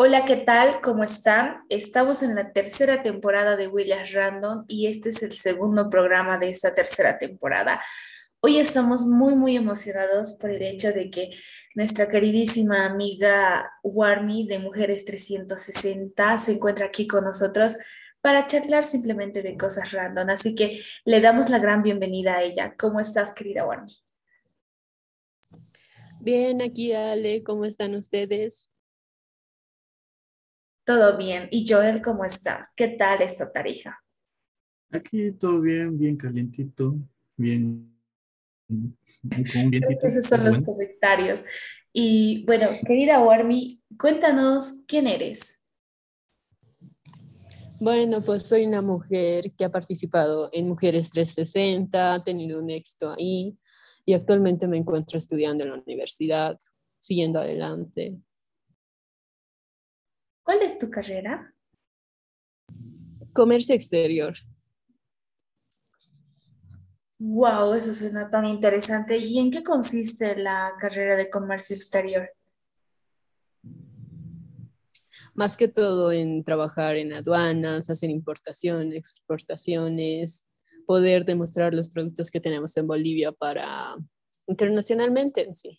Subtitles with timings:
[0.00, 0.80] Hola, ¿qué tal?
[0.80, 1.64] ¿Cómo están?
[1.68, 6.50] Estamos en la tercera temporada de Williams Random y este es el segundo programa de
[6.50, 7.82] esta tercera temporada.
[8.38, 11.30] Hoy estamos muy, muy emocionados por el hecho de que
[11.74, 17.74] nuestra queridísima amiga Warmi de Mujeres 360 se encuentra aquí con nosotros
[18.20, 20.30] para charlar simplemente de cosas random.
[20.30, 22.72] Así que le damos la gran bienvenida a ella.
[22.78, 23.98] ¿Cómo estás, querida Warmi?
[26.20, 28.70] Bien, aquí Ale, ¿cómo están ustedes?
[30.88, 31.48] Todo bien.
[31.50, 32.72] ¿Y Joel cómo está?
[32.74, 34.02] ¿Qué tal esta tarija?
[34.90, 36.96] Aquí todo bien, bien calientito,
[37.36, 37.94] bien.
[38.66, 41.40] Con Esos son los comentarios.
[41.92, 45.62] Y bueno, querida Warmi, cuéntanos quién eres.
[47.80, 53.10] Bueno, pues soy una mujer que ha participado en Mujeres 360, ha tenido un éxito
[53.12, 53.58] ahí
[54.06, 56.56] y actualmente me encuentro estudiando en la universidad,
[56.98, 58.16] siguiendo adelante.
[60.48, 61.54] ¿Cuál es tu carrera?
[63.34, 64.32] Comercio exterior.
[67.18, 69.18] Wow, eso suena tan interesante.
[69.18, 72.30] ¿Y en qué consiste la carrera de comercio exterior?
[75.34, 80.48] Más que todo en trabajar en aduanas, hacer importaciones, exportaciones,
[80.86, 83.96] poder demostrar los productos que tenemos en Bolivia para
[84.46, 85.78] internacionalmente en sí.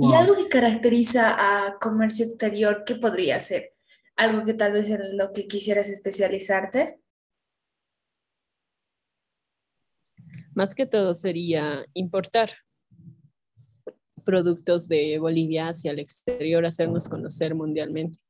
[0.00, 3.74] ¿Y algo que caracteriza a comercio exterior, qué podría ser?
[4.14, 7.00] ¿Algo que tal vez en lo que quisieras especializarte?
[10.54, 12.50] Más que todo sería importar
[14.24, 18.20] productos de Bolivia hacia el exterior, hacernos conocer mundialmente.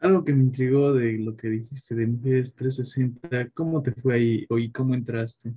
[0.00, 4.46] Algo que me intrigó de lo que dijiste de Mujeres 360, ¿cómo te fue ahí
[4.50, 5.54] y cómo entraste?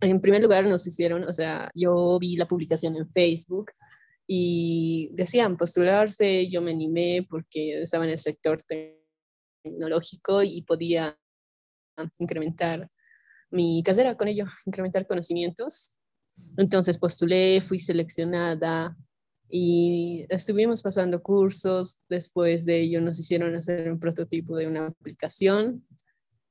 [0.00, 3.70] En primer lugar nos hicieron, o sea, yo vi la publicación en Facebook
[4.26, 8.58] y decían postularse, yo me animé porque estaba en el sector
[9.64, 11.18] tecnológico y podía
[12.18, 12.90] incrementar
[13.50, 15.98] mi carrera con ello, incrementar conocimientos.
[16.56, 18.96] Entonces postulé, fui seleccionada
[19.48, 22.00] y estuvimos pasando cursos.
[22.08, 25.86] Después de ello nos hicieron hacer un prototipo de una aplicación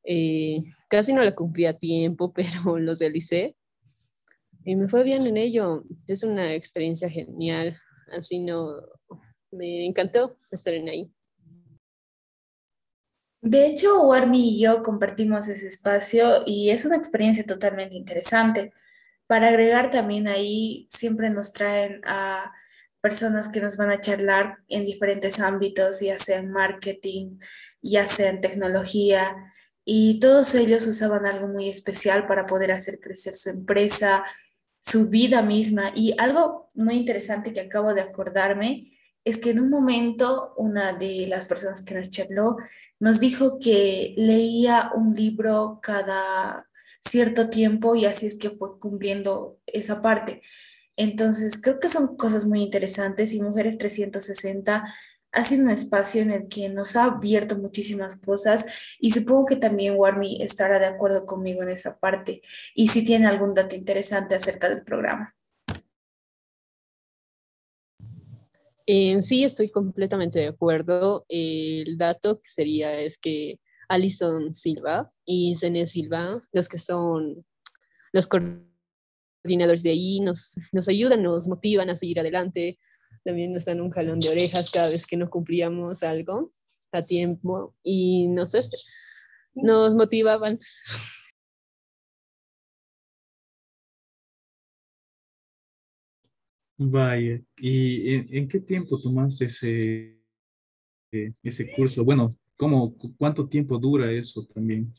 [0.06, 3.56] eh, casi no la cumplí a tiempo, pero los realicé.
[4.64, 5.84] Y me fue bien en ello.
[6.08, 7.76] Es una experiencia genial.
[8.12, 8.82] Así no,
[9.52, 11.12] me encantó estar en ahí.
[13.42, 18.74] De hecho, Warmi y yo compartimos ese espacio y es una experiencia totalmente interesante.
[19.28, 22.52] Para agregar también ahí, siempre nos traen a
[23.02, 27.38] personas que nos van a charlar en diferentes ámbitos, ya sea en marketing,
[27.80, 29.36] ya sea en tecnología,
[29.86, 34.26] y todos ellos usaban algo muy especial para poder hacer crecer su empresa,
[34.80, 35.92] su vida misma.
[35.96, 38.92] Y algo muy interesante que acabo de acordarme
[39.24, 42.58] es que en un momento una de las personas que nos charló
[43.00, 46.68] nos dijo que leía un libro cada
[47.02, 50.42] cierto tiempo y así es que fue cumpliendo esa parte.
[50.98, 54.86] Entonces, creo que son cosas muy interesantes y Mujeres 360
[55.36, 58.66] ha sido un espacio en el que nos ha abierto muchísimas cosas
[59.00, 62.42] y supongo que también Warmi estará de acuerdo conmigo en esa parte
[62.74, 65.36] y si tiene algún dato interesante acerca del programa.
[68.88, 71.26] sí, estoy completamente de acuerdo.
[71.28, 73.60] El dato que sería es que
[73.90, 77.46] Alison Silva y Zené Silva, los que son
[78.14, 82.78] los coordinadores de ahí, nos, nos ayudan, nos motivan a seguir adelante,
[83.26, 86.52] también nos dan un jalón de orejas cada vez que no cumplíamos algo
[86.92, 88.78] a tiempo y nos, este,
[89.56, 90.60] nos motivaban.
[96.78, 100.20] Vaya, ¿y en, qué tiempo tomaste ese,
[101.42, 102.04] ese curso?
[102.04, 104.94] Bueno, ¿cómo, ¿cuánto tiempo dura eso también?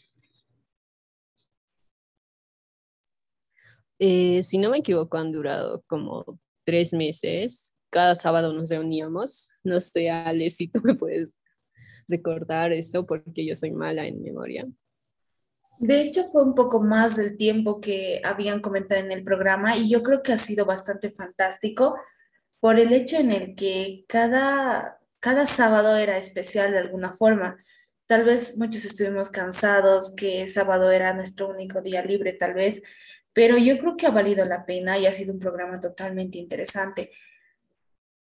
[3.98, 9.50] Eh, si no me equivoco, han durado como tres meses cada sábado nos reuníamos.
[9.64, 11.38] No sé, Ale, si tú me puedes
[12.08, 14.66] recordar eso porque yo soy mala en memoria.
[15.78, 19.90] De hecho, fue un poco más del tiempo que habían comentado en el programa y
[19.90, 21.96] yo creo que ha sido bastante fantástico
[22.60, 27.56] por el hecho en el que cada, cada sábado era especial de alguna forma.
[28.06, 32.82] Tal vez muchos estuvimos cansados, que sábado era nuestro único día libre, tal vez,
[33.34, 37.10] pero yo creo que ha valido la pena y ha sido un programa totalmente interesante.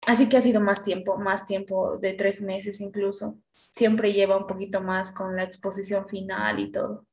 [0.06, 3.40] Así que ha sido más tiempo, más tiempo de tres meses incluso.
[3.74, 7.06] Siempre lleva un poquito más con la exposición final y todo.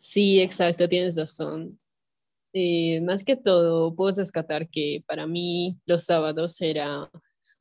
[0.00, 1.78] Sí, exacto, tienes razón.
[2.52, 7.10] Eh, más que todo, puedo rescatar que para mí los sábados era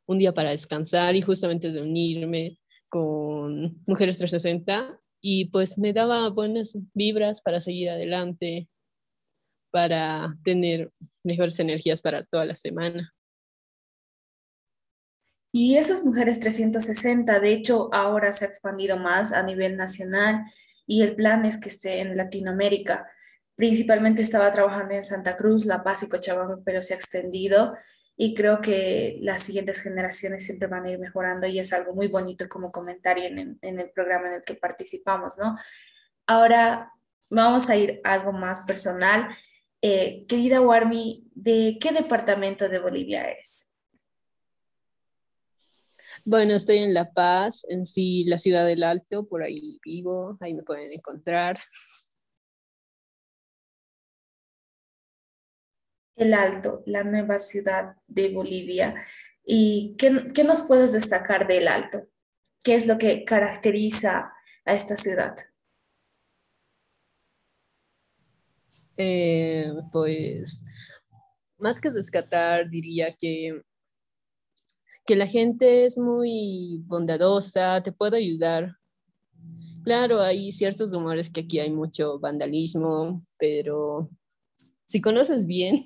[0.06, 2.58] un día para descansar y justamente reunirme
[2.90, 8.68] con Mujeres 360 y pues me daba buenas vibras para seguir adelante,
[9.72, 10.92] para tener
[11.24, 13.14] mejores energías para toda la semana.
[15.54, 20.46] Y esas mujeres 360, de hecho, ahora se ha expandido más a nivel nacional
[20.88, 23.10] y el plan es que esté en Latinoamérica.
[23.56, 27.76] Principalmente estaba trabajando en Santa Cruz, La Paz y Cochabamba, pero se ha extendido
[28.16, 32.08] y creo que las siguientes generaciones siempre van a ir mejorando y es algo muy
[32.08, 35.58] bonito como comentario en, el programa en el que participamos, ¿no?
[36.28, 36.92] Ahora
[37.30, 39.28] vamos a ir algo más personal.
[39.84, 43.72] Eh, querida Warmi, ¿de qué departamento de Bolivia eres?
[46.24, 50.54] Bueno, estoy en La Paz, en sí, la ciudad del Alto, por ahí vivo, ahí
[50.54, 51.58] me pueden encontrar.
[56.16, 59.04] El Alto, la nueva ciudad de Bolivia.
[59.44, 62.08] ¿Y qué, qué nos puedes destacar del Alto?
[62.64, 64.32] ¿Qué es lo que caracteriza
[64.64, 65.36] a esta ciudad?
[68.98, 70.64] Eh, pues
[71.58, 73.62] más que rescatar, diría que,
[75.06, 78.76] que la gente es muy bondadosa, te puede ayudar.
[79.84, 84.10] Claro, hay ciertos rumores que aquí hay mucho vandalismo, pero
[84.86, 85.84] si conoces bien,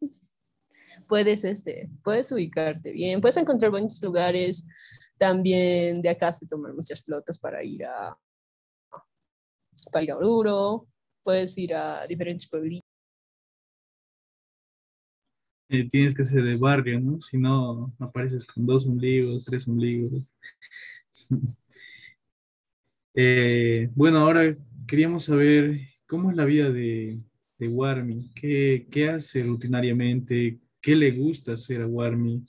[1.08, 4.68] puedes, este, puedes ubicarte bien, puedes encontrar buenos lugares.
[5.18, 8.16] También de acá se toman muchas flotas para ir a,
[9.90, 10.86] para ir a Oruro,
[11.26, 12.88] puedes ir a diferentes pueblitos.
[15.68, 17.20] Eh, tienes que ser de barrio, ¿no?
[17.20, 20.34] Si no, apareces con dos ombligos, tres ombligos.
[23.18, 24.54] Eh, bueno, ahora
[24.86, 27.18] queríamos saber cómo es la vida de,
[27.58, 32.46] de Warmi, ¿Qué, qué hace rutinariamente, qué le gusta hacer a Warmi,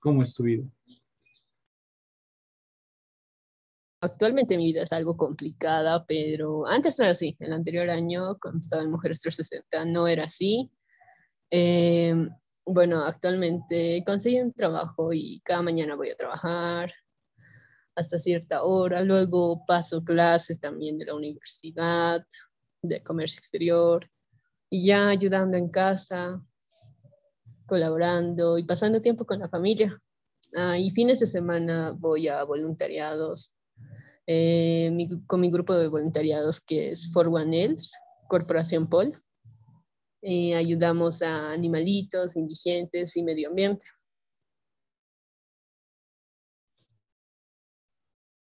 [0.00, 0.64] cómo es tu vida.
[4.04, 7.34] Actualmente mi vida es algo complicada, pero antes no era así.
[7.40, 10.70] El anterior año, cuando estaba en Mujeres 360, no era así.
[11.48, 12.28] Em,
[12.66, 16.92] bueno, actualmente conseguí un trabajo y cada mañana voy a trabajar
[17.96, 19.02] hasta cierta hora.
[19.02, 22.26] Luego paso clases también de la universidad,
[22.82, 24.06] de comercio exterior,
[24.68, 26.44] y ya ayudando en casa,
[27.66, 29.98] colaborando y pasando tiempo con la familia.
[30.58, 33.54] Ah, y fines de semana voy a voluntariados
[34.26, 34.90] eh,
[35.26, 37.96] con mi grupo de voluntariados que es For One Else,
[38.28, 39.14] Corporación Pol.
[40.22, 43.84] Eh, ayudamos a animalitos, indigentes y medio ambiente.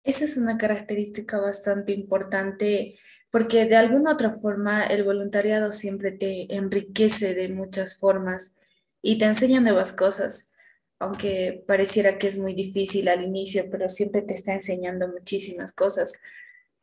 [0.03, 2.95] Esa es una característica bastante importante
[3.31, 8.57] porque de alguna otra forma el voluntariado siempre te enriquece de muchas formas
[9.03, 10.55] y te enseña nuevas cosas
[11.01, 16.13] aunque pareciera que es muy difícil al inicio, pero siempre te está enseñando muchísimas cosas.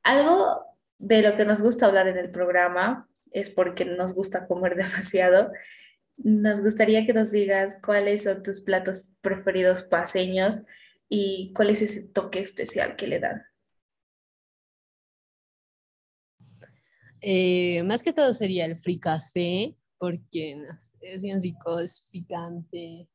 [0.01, 0.65] Algo
[0.97, 5.51] de lo que nos gusta hablar en el programa es porque nos gusta comer demasiado.
[6.17, 10.63] Nos gustaría que nos digas cuáles son tus platos preferidos paseños
[11.07, 13.43] y cuál es ese toque especial que le dan.
[17.21, 20.57] Eh, más que todo sería el fricasé, porque
[21.01, 23.07] es bien rico, es picante,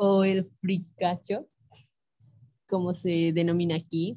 [0.00, 1.48] o el fricacho,
[2.68, 4.16] como se denomina aquí.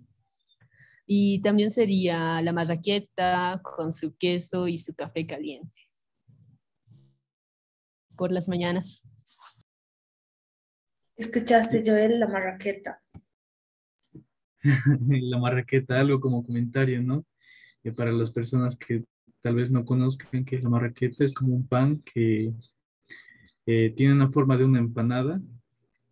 [1.07, 5.77] Y también sería la marraqueta con su queso y su café caliente.
[8.15, 9.03] Por las mañanas.
[11.17, 13.01] ¿Escuchaste, Joel, la marraqueta?
[15.07, 17.25] la marraqueta, algo como comentario, ¿no?
[17.95, 19.03] Para las personas que
[19.41, 22.53] tal vez no conozcan que la marraqueta es como un pan que
[23.65, 25.41] eh, tiene una forma de una empanada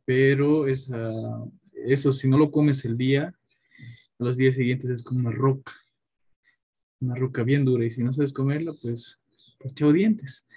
[0.10, 3.32] pero eso si no lo comes el día,
[4.18, 5.72] los días siguientes es como una roca,
[7.00, 9.22] una roca bien dura y si no sabes comerla, pues,
[9.60, 10.48] pues chao dientes.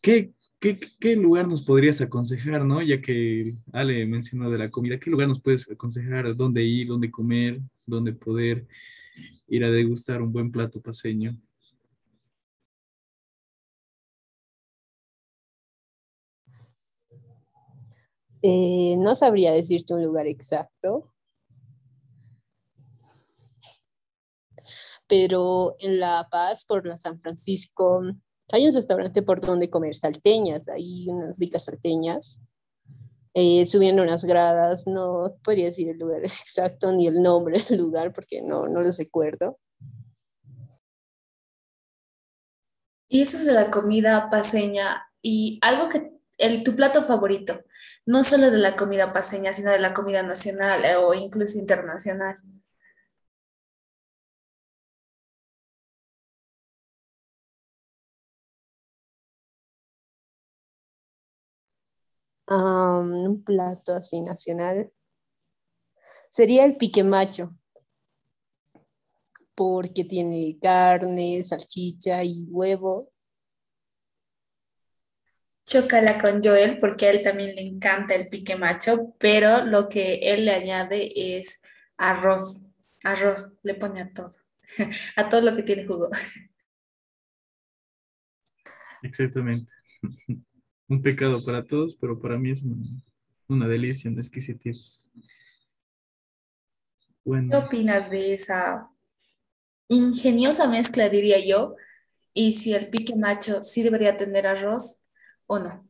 [0.00, 2.80] ¿Qué, qué, qué lugar nos podrías aconsejar, no?
[2.80, 6.34] Ya que Ale mencionó de la comida, ¿qué lugar nos puedes aconsejar?
[6.34, 6.86] ¿Dónde ir?
[6.86, 7.60] ¿Dónde comer?
[7.84, 8.66] ¿Dónde poder
[9.48, 11.38] ir a degustar un buen plato paseño?
[18.42, 21.04] Eh, no sabría decirte un lugar exacto,
[25.08, 28.02] pero en La Paz, por la San Francisco,
[28.52, 32.40] Hay un restaurante por donde comer salteñas, hay unas ricas salteñas.
[33.34, 38.12] Eh, subiendo unas gradas, no podría decir el lugar exacto ni el nombre del lugar
[38.12, 39.58] porque no, no los recuerdo.
[43.08, 47.60] Y eso es de la comida paseña y algo que, el, tu plato favorito,
[48.06, 52.36] no solo de la comida paseña, sino de la comida nacional eh, o incluso internacional.
[62.48, 64.92] un plato así nacional
[66.28, 67.50] sería el pique macho,
[69.56, 73.08] porque tiene carne, salchicha y huevo.
[75.66, 80.14] Chocala con Joel porque a él también le encanta el pique macho, pero lo que
[80.22, 81.60] él le añade es
[81.96, 82.62] arroz.
[83.02, 84.28] Arroz, le pone a todo,
[85.16, 86.08] a todo lo que tiene jugo.
[89.02, 89.72] Exactamente.
[90.88, 92.62] un pecado para todos, pero para mí es
[93.48, 95.10] una, delicia, una exquisitez.
[97.24, 98.88] ¿Qué opinas de esa
[99.88, 101.74] ingeniosa mezcla, diría yo?
[102.32, 105.02] Y si el pique macho sí debería tener arroz
[105.46, 105.88] o no.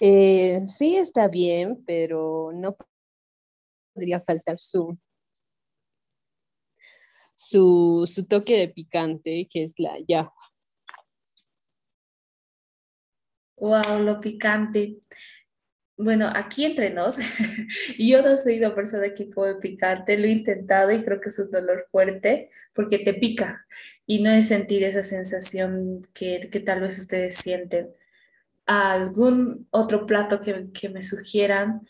[0.00, 2.76] Eh, sí está bien, pero no
[3.94, 4.98] podría faltar su,
[7.34, 10.32] su, su toque de picante, que es la yahua.
[13.56, 14.98] Wow, lo picante.
[15.96, 17.18] Bueno, aquí entre nos,
[17.98, 21.38] yo no soy una persona que come picante, lo he intentado y creo que es
[21.38, 23.66] un dolor fuerte porque te pica
[24.06, 27.90] y no es sentir esa sensación que, tal vez ustedes sienten.
[28.66, 31.82] ¿Algún otro plato que, que me sugieran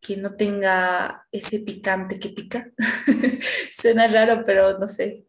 [0.00, 2.72] que no tenga ese picante que pica?
[3.72, 5.26] Suena raro, pero no sé.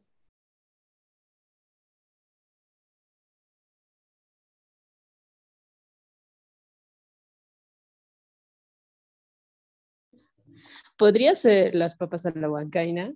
[10.97, 13.13] Podría ser las papas a la huancaina,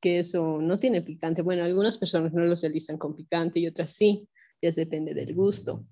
[0.00, 1.42] que eso no tiene picante.
[1.42, 4.28] Bueno, algunas personas no los realizan con picante y otras sí,
[4.62, 5.84] ya depende del gusto.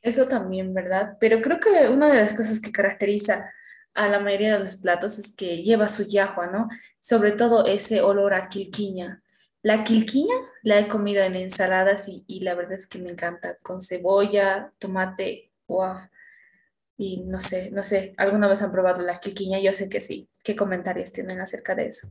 [0.00, 1.16] Eso también, ¿verdad?
[1.20, 3.50] Pero creo que una de las cosas que caracteriza
[3.94, 6.68] a la mayoría de los platos es que lleva su yahua, ¿no?
[7.00, 9.22] Sobre todo ese olor a quilquiña.
[9.62, 13.58] La quilquiña la he comido en ensaladas y, y la verdad es que me encanta,
[13.60, 15.96] con cebolla, tomate, wow.
[17.00, 19.60] Y no sé, no sé, ¿alguna vez han probado la quiquiña?
[19.60, 20.28] Yo sé que sí.
[20.42, 22.08] ¿Qué comentarios tienen acerca de eso?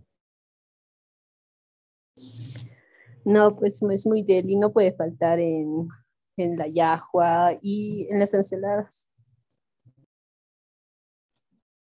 [3.25, 5.89] No, pues es muy deli, no puede faltar en,
[6.37, 9.09] en la yahua y en las ensaladas.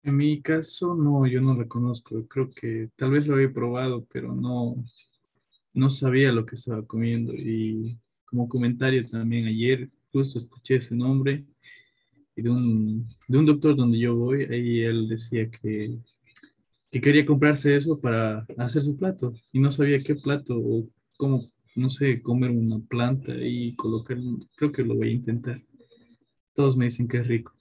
[0.02, 2.26] En mi caso, no, yo no lo conozco.
[2.26, 4.82] Creo que tal vez lo había probado, pero no,
[5.74, 7.34] no sabía lo que estaba comiendo.
[7.34, 11.44] Y como comentario también ayer, justo escuché ese nombre
[12.36, 15.98] y de un, de un doctor donde yo voy, ahí él decía que,
[16.90, 21.40] que quería comprarse eso para hacer su plato y no sabía qué plato o cómo,
[21.74, 24.18] no sé, comer una planta y colocar,
[24.54, 25.62] creo que lo voy a intentar.
[26.54, 27.52] Todos me dicen que es rico.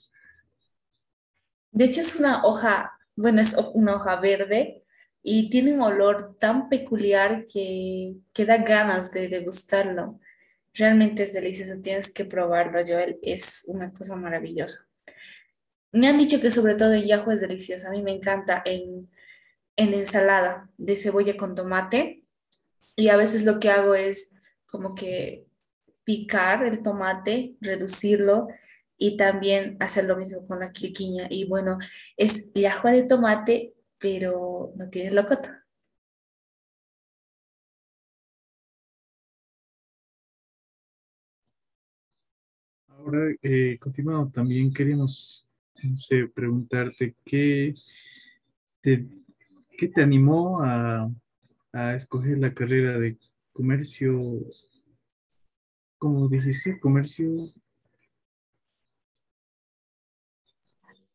[1.72, 4.84] De hecho es una hoja, bueno, es una hoja verde
[5.24, 10.20] y tiene un olor tan peculiar que, que da ganas de degustarlo.
[10.76, 14.88] Realmente es delicioso, tienes que probarlo, Joel, es una cosa maravillosa.
[15.92, 19.10] Me han dicho que sobre todo en Yahoo es deliciosa, a mí me encanta en,
[19.78, 22.24] en ensalada de cebolla con tomate
[22.98, 25.48] y a veces lo que hago es como que
[26.04, 28.48] picar el tomate, reducirlo
[28.98, 31.28] y también hacer lo mismo con la quiquiña.
[31.30, 31.78] Y bueno,
[32.18, 35.50] es yahua de tomate, pero no tiene locoto.
[43.06, 43.78] Ahora, eh,
[44.34, 45.48] también queríamos
[46.34, 47.76] preguntarte qué
[48.82, 49.08] te,
[49.78, 51.12] qué te animó a,
[51.96, 53.20] escoger la carrera de
[53.54, 54.20] comercio,
[56.00, 57.28] como dijiste, comercio.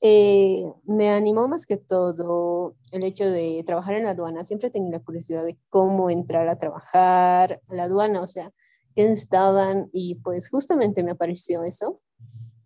[0.00, 4.44] Eh, me animó más que todo el hecho de trabajar en la aduana.
[4.44, 8.52] Siempre tenía la curiosidad de cómo entrar a trabajar a la aduana, o sea,
[8.94, 11.96] que estaban y pues justamente me apareció eso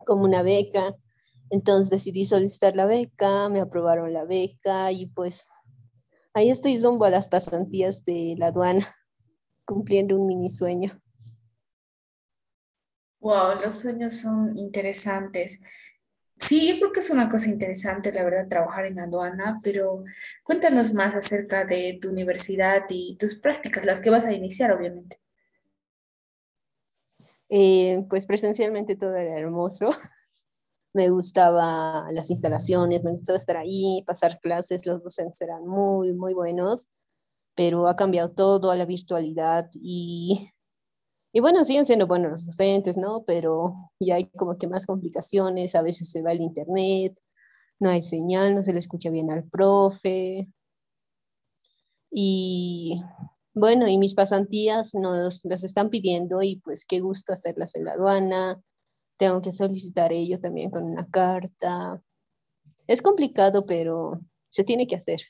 [0.04, 0.94] como una beca.
[1.50, 5.50] Entonces decidí solicitar la beca, me aprobaron la beca y pues
[6.32, 8.86] ahí estoy zumbo a las pasantías de la aduana,
[9.64, 10.92] cumpliendo un mini sueño.
[13.20, 15.62] Wow, los sueños son interesantes.
[16.38, 20.04] Sí, yo creo que es una cosa interesante, la verdad, trabajar en aduana, pero
[20.42, 25.23] cuéntanos más acerca de tu universidad y tus prácticas, las que vas a iniciar, obviamente.
[27.50, 29.90] Eh, pues presencialmente todo era hermoso.
[30.94, 36.34] Me gustaba las instalaciones, me gustaba estar ahí, pasar clases, los docentes eran muy, muy
[36.34, 36.88] buenos,
[37.56, 40.50] pero ha cambiado todo a la virtualidad y
[41.34, 43.24] y bueno, siguen siendo buenos los docentes, ¿no?
[43.26, 47.18] Pero ya hay como que más complicaciones, a veces se va el internet,
[47.80, 50.48] no hay señal, no se le escucha bien al profe.
[52.10, 53.02] Y
[53.54, 57.92] bueno, y mis pasantías nos las están pidiendo y pues qué gusto hacerlas en la
[57.92, 58.60] aduana.
[59.16, 62.02] Tengo que solicitar ello también con una carta.
[62.86, 64.20] Es complicado, pero
[64.50, 65.20] se tiene que hacer.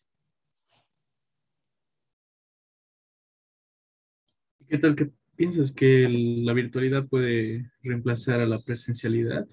[4.66, 9.48] ¿Qué tal que ¿Piensas que la virtualidad puede reemplazar a la presencialidad?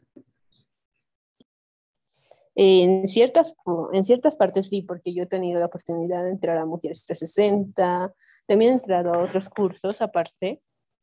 [2.63, 3.55] En ciertas,
[3.91, 8.13] en ciertas partes sí, porque yo he tenido la oportunidad de entrar a Mujeres 360,
[8.45, 10.59] también he entrado a otros cursos aparte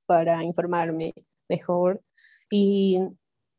[0.07, 1.13] para informarme
[1.49, 2.01] mejor
[2.49, 3.01] y,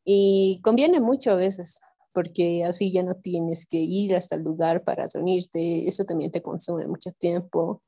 [0.02, 1.78] y conviene mucho a veces,
[2.14, 6.40] porque así ya no tienes que ir hasta el lugar para reunirte, eso también te
[6.40, 7.82] consume mucho tiempo.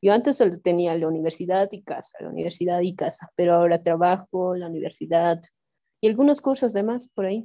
[0.00, 4.54] Yo antes solo tenía la universidad y casa, la universidad y casa, pero ahora trabajo,
[4.54, 5.40] la universidad
[6.00, 7.44] y algunos cursos de más por ahí.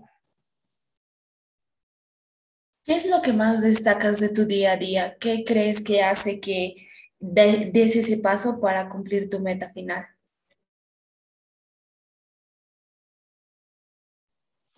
[2.86, 5.18] ¿Qué es lo que más destacas de tu día a día?
[5.20, 6.88] ¿Qué crees que hace que
[7.20, 10.06] des ese paso para cumplir tu meta final?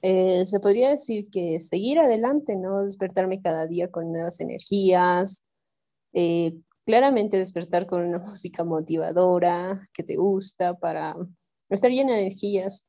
[0.04, 2.84] Eh, se podría decir que seguir adelante, ¿no?
[2.84, 5.44] Despertarme cada día con nuevas energías,
[6.14, 6.54] eh,
[6.86, 11.16] claramente despertar con una música motivadora que te gusta para
[11.70, 12.88] estar llena de energías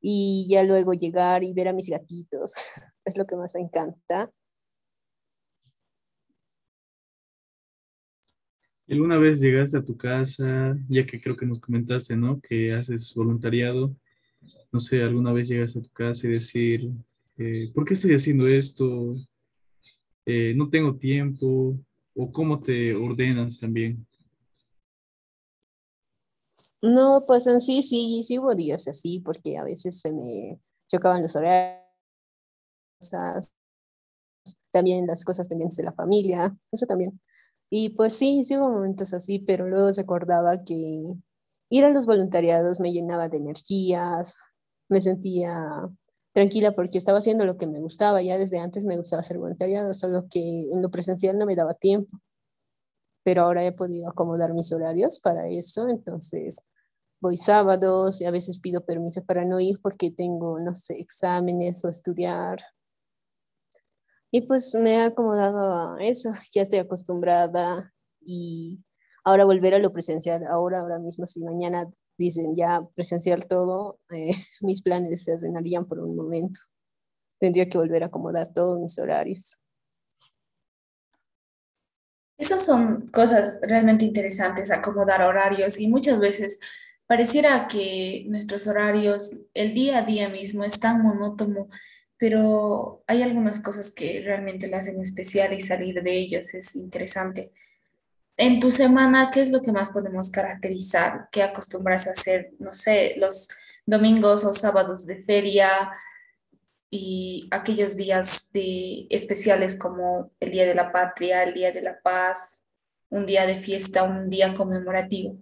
[0.00, 2.54] y ya luego llegar y ver a mis gatitos.
[3.04, 4.32] Es lo que más me encanta.
[8.88, 12.40] ¿Alguna vez llegaste a tu casa, ya que creo que nos comentaste, ¿no?
[12.40, 13.94] Que haces voluntariado.
[14.70, 16.90] No sé, ¿alguna vez llegas a tu casa y decir,
[17.38, 19.14] eh, ¿por qué estoy haciendo esto?
[20.26, 21.78] Eh, no tengo tiempo,
[22.14, 24.06] o cómo te ordenas también?
[26.82, 31.22] No, pues en sí, sí, sí hubo días así, porque a veces se me chocaban
[31.22, 31.81] los horarios,
[34.70, 37.20] también las cosas pendientes de la familia, eso también.
[37.70, 40.74] Y pues sí, sí hubo momentos así, pero luego recordaba que
[41.70, 44.36] ir a los voluntariados me llenaba de energías,
[44.88, 45.66] me sentía
[46.32, 48.22] tranquila porque estaba haciendo lo que me gustaba.
[48.22, 50.40] Ya desde antes me gustaba hacer voluntariado, solo que
[50.72, 52.18] en lo presencial no me daba tiempo.
[53.24, 56.62] Pero ahora he podido acomodar mis horarios para eso, entonces
[57.20, 61.84] voy sábados y a veces pido permiso para no ir porque tengo, no sé, exámenes
[61.84, 62.58] o estudiar.
[64.34, 67.92] Y pues me he acomodado a eso, ya estoy acostumbrada
[68.22, 68.82] y
[69.24, 74.32] ahora volver a lo presencial, ahora, ahora mismo, si mañana dicen ya presencial todo, eh,
[74.62, 76.60] mis planes se arruinarían por un momento.
[77.38, 79.58] Tendría que volver a acomodar todos mis horarios.
[82.38, 86.58] Esas son cosas realmente interesantes, acomodar horarios y muchas veces
[87.06, 91.68] pareciera que nuestros horarios, el día a día mismo es tan monótono,
[92.22, 97.50] pero hay algunas cosas que realmente lo hacen especial y salir de ellos es interesante.
[98.36, 101.28] En tu semana, ¿qué es lo que más podemos caracterizar?
[101.32, 103.48] ¿Qué acostumbras a hacer, no sé, los
[103.86, 105.90] domingos o sábados de feria
[106.90, 112.00] y aquellos días de, especiales como el Día de la Patria, el Día de la
[112.02, 112.64] Paz,
[113.08, 115.38] un día de fiesta, un día conmemorativo?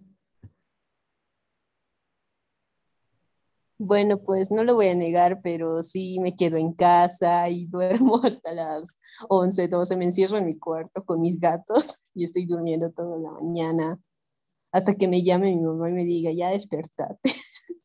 [3.82, 8.20] Bueno, pues no lo voy a negar, pero sí me quedo en casa y duermo
[8.22, 8.98] hasta las
[9.30, 9.96] 11, 12.
[9.96, 13.98] Me encierro en mi cuarto con mis gatos y estoy durmiendo toda la mañana
[14.70, 17.18] hasta que me llame mi mamá y me diga, ya despertate.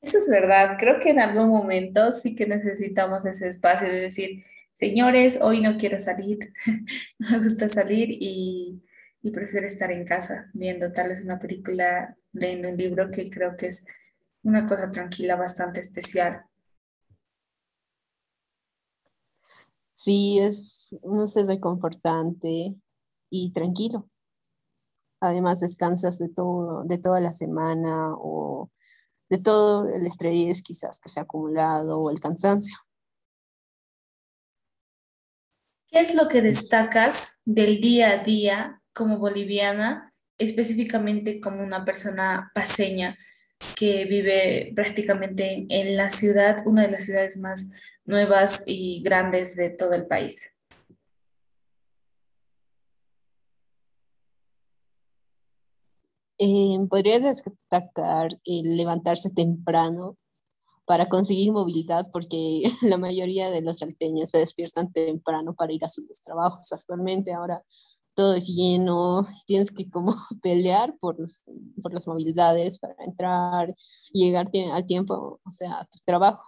[0.00, 0.76] Eso es verdad.
[0.78, 5.76] Creo que en algún momento sí que necesitamos ese espacio de decir, señores, hoy no
[5.76, 6.38] quiero salir,
[7.18, 8.82] no me gusta salir y
[9.22, 13.56] y prefiero estar en casa viendo tal vez una película, leyendo un libro que creo
[13.56, 13.84] que es
[14.42, 16.44] una cosa tranquila, bastante especial.
[19.92, 22.74] Sí, es, no sé, reconfortante
[23.28, 24.08] y tranquilo.
[25.20, 28.70] Además descansas de todo, de toda la semana o
[29.28, 32.78] de todo el estrés quizás que se ha acumulado o el cansancio.
[35.88, 42.50] ¿Qué es lo que destacas del día a día como boliviana, específicamente como una persona
[42.54, 43.18] paseña,
[43.76, 47.70] que vive prácticamente en la ciudad, una de las ciudades más
[48.04, 50.52] nuevas y grandes de todo el país.
[56.42, 60.16] Eh, ¿Podrías destacar el levantarse temprano
[60.86, 62.06] para conseguir movilidad?
[62.10, 67.34] Porque la mayoría de los salteños se despiertan temprano para ir a sus trabajos actualmente.
[67.34, 67.62] Ahora
[68.20, 71.16] todo es lleno, tienes que como pelear por,
[71.82, 73.74] por las movilidades para entrar
[74.12, 76.44] llegar al tiempo, o sea, a tu trabajo.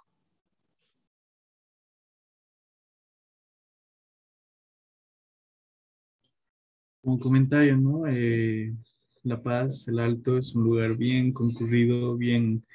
[7.00, 8.06] Como comentario, ¿no?
[8.06, 8.74] Eh,
[9.22, 12.66] la Paz, el Alto, es un lugar bien concurrido, bien,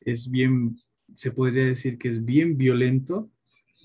[0.00, 0.80] es bien,
[1.14, 3.28] se podría decir que es bien violento,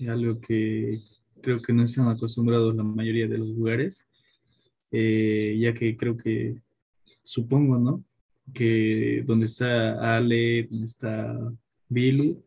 [0.08, 1.00] algo que
[1.42, 4.07] creo que no están acostumbrados la mayoría de los lugares,
[4.90, 6.60] eh, ya que creo que,
[7.22, 8.04] supongo, ¿no?
[8.54, 11.52] Que donde está Ale, donde está
[11.88, 12.42] Bilu,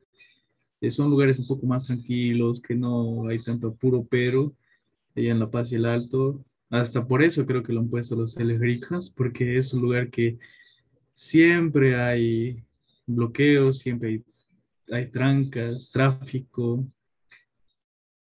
[0.82, 4.54] eh, son lugares un poco más tranquilos, que no hay tanto apuro, pero
[5.16, 8.16] allá en La Paz y el Alto hasta por eso creo que lo han puesto
[8.16, 10.40] los teleféricos, porque es un lugar que
[11.14, 12.64] siempre hay
[13.06, 14.24] bloqueos, siempre
[14.90, 16.88] hay, trancas, tráfico.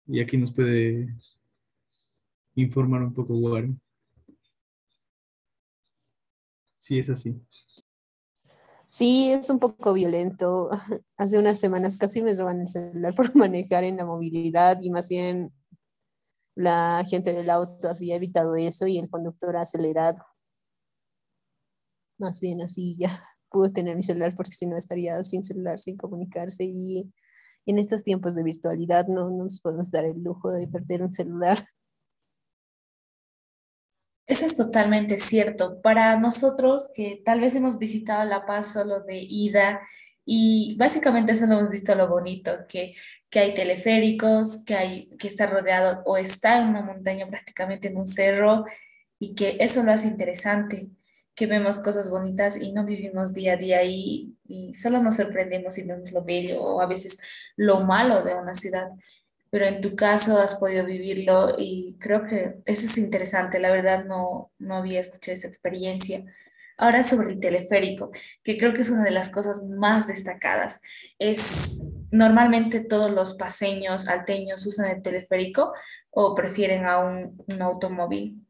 [0.07, 1.15] Y aquí nos puede
[2.55, 3.79] informar un poco, Warren.
[6.83, 7.33] Sí, es así.
[8.85, 10.69] Sí, es un poco violento.
[11.17, 15.07] Hace unas semanas casi me roban el celular por manejar en la movilidad y más
[15.07, 15.53] bien
[16.55, 20.19] la gente del auto así ha evitado eso y el conductor ha acelerado.
[22.17, 23.07] Más bien así ya
[23.49, 27.09] pude tener mi celular porque si no estaría sin celular, sin comunicarse y
[27.65, 31.57] en estos tiempos de virtualidad no, nos podemos dar el lujo de perder un celular.
[34.25, 35.81] Eso es totalmente cierto.
[35.81, 39.81] Para nosotros que tal vez hemos visitado La Paz solo de ida
[40.25, 42.95] y básicamente solo hemos visto lo bonito, que
[43.33, 47.97] que hay teleféricos, que, hay, que está rodeado o está en una montaña prácticamente en
[47.97, 48.63] un cerro
[49.17, 50.89] y que eso lo hace interesante,
[51.33, 55.79] que vemos cosas bonitas y no vivimos día a día ahí y solo nos sorprendemos
[55.79, 57.19] y vemos lo bello o a veces
[57.55, 58.89] lo malo de una ciudad.
[59.53, 63.59] Pero en tu caso has podido vivirlo y creo que eso es interesante.
[63.59, 66.25] La verdad no, no había escuchado esa experiencia.
[66.75, 68.09] Ahora sobre el teleférico,
[68.43, 70.81] que creo que es una de las cosas más destacadas.
[71.19, 75.71] Es normalmente todos los paseños alteños usan el teleférico
[76.09, 78.43] o prefieren a un, automóvil.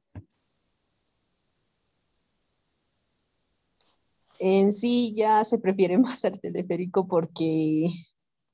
[4.40, 7.90] En sí ya se prefiere más al teleférico porque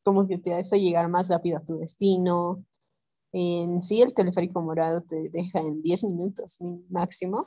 [0.03, 2.63] como que te hace llegar más rápido a tu destino.
[3.31, 6.59] En sí el teleférico morado te deja en 10 minutos
[6.89, 7.45] máximo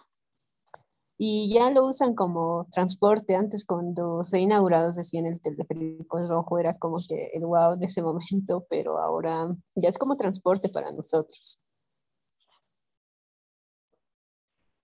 [1.25, 3.37] y ya lo usan como transporte.
[3.37, 8.03] Antes cuando se inaugurado decían el teleférico rojo era como que el wow de ese
[8.03, 11.62] momento, pero ahora ya es como transporte para nosotros.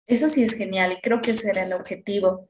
[0.06, 2.48] Eso sí es genial y creo que ese era el objetivo.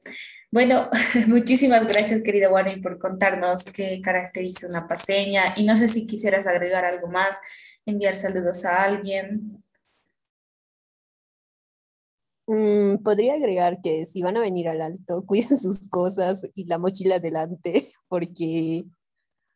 [0.51, 0.89] Bueno,
[1.27, 5.53] muchísimas gracias, querida Warren, por contarnos qué caracteriza una paseña.
[5.55, 7.37] Y no sé si quisieras agregar algo más,
[7.85, 9.63] enviar saludos a alguien.
[12.47, 16.79] Mm, podría agregar que si van a venir al alto, cuiden sus cosas y la
[16.79, 18.85] mochila adelante, porque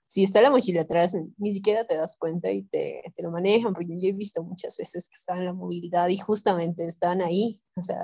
[0.06, 3.74] si está la mochila atrás, ni siquiera te das cuenta y te, te, lo manejan,
[3.74, 7.60] porque yo he visto muchas veces que están en la movilidad y justamente están ahí,
[7.76, 7.98] o sea,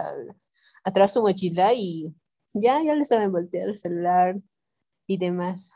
[0.83, 2.15] atrás su mochila y
[2.53, 4.35] ya, ya les saben voltear el celular
[5.07, 5.73] y demás.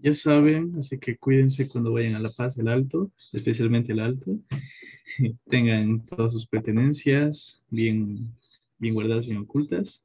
[0.00, 4.38] Ya saben, así que cuídense cuando vayan a La Paz, el Alto, especialmente el Alto.
[5.48, 8.32] Tengan todas sus pertenencias bien,
[8.78, 10.04] bien guardadas, bien ocultas.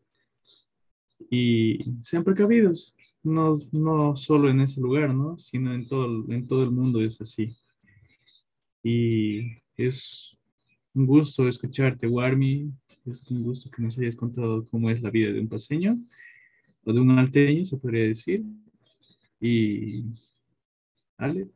[1.30, 5.38] Y sean precavidos, no, no solo en ese lugar, ¿no?
[5.38, 7.56] sino en todo, en todo el mundo es así.
[8.82, 10.38] Y es
[10.96, 12.72] un gusto escucharte, Warmi.
[13.06, 15.98] Es un gusto que nos hayas contado cómo es la vida de un paseño
[16.86, 18.44] o de un alteño, se podría decir.
[19.40, 20.06] Y
[21.18, 21.48] Ale.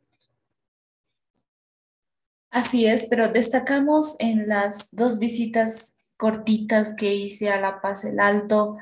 [2.50, 8.20] Así es, pero destacamos en las dos visitas cortitas que hice a La Paz el
[8.20, 8.76] Alto,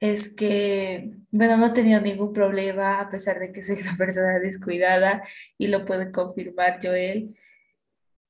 [0.00, 4.40] es que, bueno, no he tenido ningún problema a pesar de que soy una persona
[4.40, 5.22] descuidada
[5.58, 7.36] y lo puede confirmar Joel.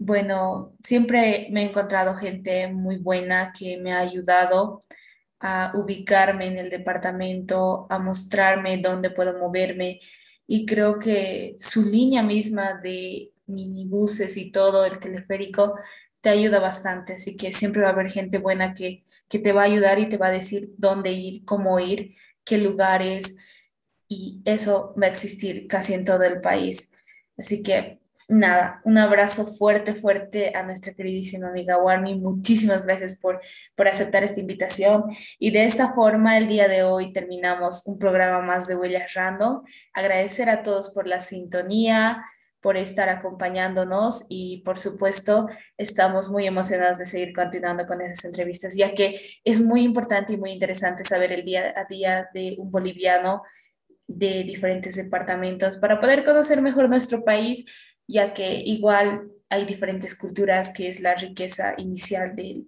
[0.05, 4.81] Bueno, siempre me he encontrado gente muy buena que me ha ayudado
[5.39, 10.01] a ubicarme en el departamento, a mostrarme dónde puedo moverme.
[10.49, 15.77] Y creo que su línea misma de minibuses y todo el teleférico
[16.21, 19.63] te ayuda bastante, así que siempre va a haber gente buena que, que te va
[19.63, 23.37] a ayudar y te va a decir dónde ir, cómo ir, qué lugares,
[24.09, 26.93] y eso va a existir casi en todo el país.
[27.37, 32.19] Así que nada, un abrazo fuerte, fuerte a nuestra queridísima amiga Warmi.
[32.19, 33.41] Muchísimas gracias por,
[33.75, 35.05] por aceptar esta invitación.
[35.39, 39.63] Y de esta forma, el día de hoy terminamos un programa más de Huellas Random.
[39.93, 42.25] Agradecer a todos por la sintonía,
[42.63, 48.77] por estar acompañándonos y por supuesto estamos muy emocionados de seguir continuando con esas entrevistas,
[48.77, 52.71] ya que es muy importante y muy interesante saber el día a día de un
[52.71, 53.43] boliviano
[54.07, 57.65] de diferentes departamentos para poder conocer mejor nuestro país
[58.13, 62.63] ya que igual hay diferentes culturas, que es la riqueza inicial de,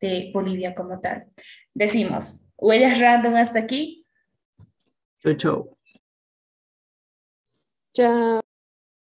[0.00, 1.26] de Bolivia como tal.
[1.74, 4.06] Decimos, huellas random hasta aquí.
[5.22, 5.78] Chau, chau.
[7.92, 8.47] Chao.